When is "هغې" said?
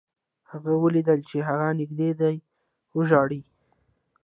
0.51-0.73